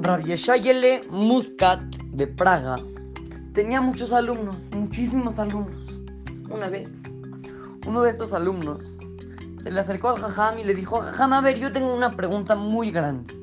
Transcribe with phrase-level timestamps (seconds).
[0.00, 1.82] Rabbi Shayele Muscat
[2.12, 2.76] de Praga
[3.52, 6.00] tenía muchos alumnos, muchísimos alumnos.
[6.48, 6.88] Una vez,
[7.84, 8.84] uno de estos alumnos
[9.60, 12.54] se le acercó al Jajam y le dijo, Jajam, a ver, yo tengo una pregunta
[12.54, 13.34] muy grande,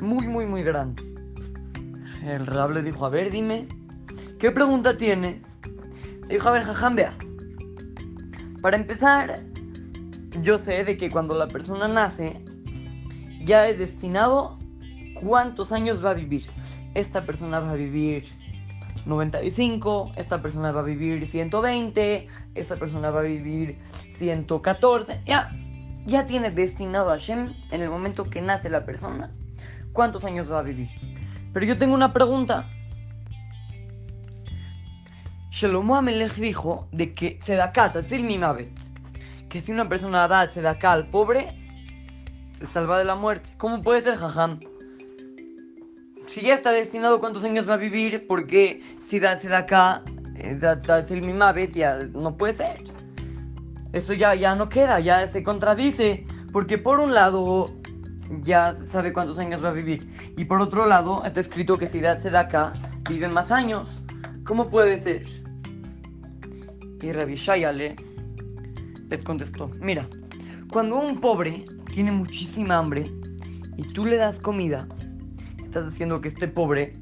[0.00, 1.00] muy, muy, muy grande.
[2.24, 3.68] El Rab le dijo, a ver, dime,
[4.40, 5.46] ¿qué pregunta tienes?
[6.26, 7.16] Le dijo, a ver, Jajam, vea.
[8.60, 9.44] Para empezar,
[10.42, 12.44] yo sé de que cuando la persona nace,
[13.44, 14.59] ya es destinado
[15.20, 16.50] cuántos años va a vivir.
[16.94, 18.24] Esta persona va a vivir
[19.06, 23.78] 95, esta persona va a vivir 120, esta persona va a vivir
[24.10, 25.22] 114.
[25.26, 25.50] Ya,
[26.06, 29.32] ya tiene destinado a Shem en el momento que nace la persona
[29.92, 30.88] cuántos años va a vivir.
[31.52, 32.68] Pero yo tengo una pregunta.
[35.50, 38.70] Shlomo Amelech dijo de que Tzedakat, Tatzil Mimavet,
[39.48, 41.52] que si una persona da Tzedakat al pobre,
[42.52, 43.50] se salva de la muerte.
[43.58, 44.60] ¿Cómo puede ser, Jajam?
[46.30, 50.04] Si ya está destinado cuántos años va a vivir, porque si da acá,
[50.36, 50.56] eh,
[51.10, 52.84] el Mimavet, ya no puede ser.
[53.92, 56.24] Eso ya, ya no queda, ya se contradice.
[56.52, 57.74] Porque por un lado
[58.42, 60.08] ya sabe cuántos años va a vivir.
[60.36, 62.74] Y por otro lado está escrito que si da acá,
[63.08, 64.00] viven más años.
[64.44, 65.26] ¿Cómo puede ser?
[67.02, 67.96] Y Rabbi Shayale
[69.08, 70.08] les contestó, mira,
[70.70, 73.10] cuando un pobre tiene muchísima hambre
[73.76, 74.86] y tú le das comida,
[75.70, 76.94] estás haciendo que este pobre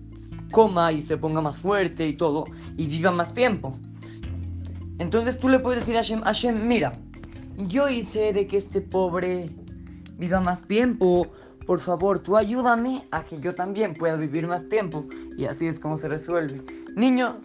[0.53, 2.45] coma y se ponga más fuerte y todo
[2.77, 3.79] y viva más tiempo.
[4.99, 6.93] Entonces tú le puedes decir a Hashem, Hashem, mira,
[7.57, 9.49] yo hice de que este pobre
[10.19, 11.29] viva más tiempo.
[11.67, 15.07] Por favor, tú ayúdame a que yo también pueda vivir más tiempo.
[15.39, 16.63] Y así es como se resuelve.
[16.95, 17.37] Niños,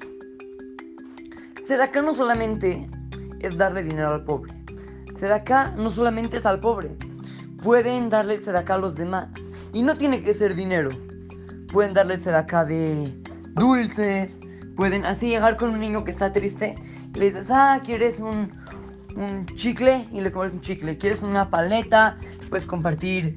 [1.81, 2.87] acá no solamente
[3.39, 4.53] es darle dinero al pobre.
[5.33, 6.97] acá no solamente es al pobre.
[7.61, 9.29] Pueden darle acá a los demás.
[9.71, 10.89] Y no tiene que ser dinero
[11.73, 13.11] pueden darle acá de
[13.55, 14.39] dulces,
[14.77, 16.75] pueden así llegar con un niño que está triste
[17.13, 18.51] y le dices, ah, ¿quieres un,
[19.15, 20.07] un chicle?
[20.11, 20.97] Y le comes un chicle.
[20.97, 22.17] ¿Quieres una paleta?
[22.49, 23.35] Puedes compartir.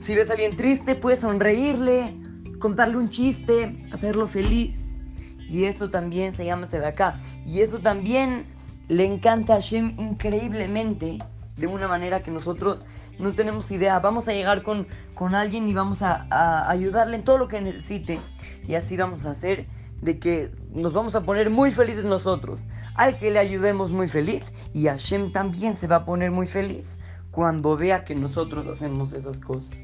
[0.00, 2.16] Si ves a alguien triste, puedes sonreírle,
[2.58, 4.96] contarle un chiste, hacerlo feliz.
[5.38, 7.20] Y eso también se llama acá.
[7.46, 8.46] Y eso también
[8.88, 11.18] le encanta a Shem increíblemente,
[11.56, 12.84] de una manera que nosotros
[13.18, 13.98] no tenemos idea.
[13.98, 18.20] Vamos a llegar con, con alguien y vamos a, ayudarle en todo lo que necesite.
[18.66, 19.66] Y así vamos a hacer
[20.00, 22.64] de que nos vamos a poner muy felices nosotros.
[22.94, 24.52] Al que le ayudemos muy feliz.
[24.72, 26.96] Y Hashem también se va a poner muy feliz
[27.30, 29.76] cuando vea que nosotros hacemos esas cosas.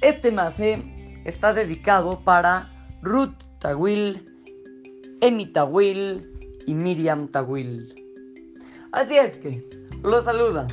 [0.00, 2.70] Este mase está dedicado para
[3.02, 4.32] Ruth Tawil,
[5.20, 6.30] Emi Tawil
[6.66, 7.94] y Miriam Tawil.
[8.92, 9.68] Así es que,
[10.02, 10.66] lo saluda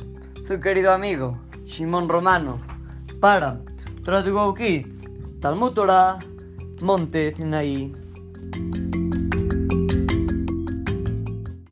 [0.46, 1.38] su querido amigo
[1.74, 2.60] Shimon Romano,
[3.18, 3.60] para
[4.04, 5.02] Go Kids,
[5.40, 6.20] Talmud Torah,
[6.80, 7.92] Monte Sinaí.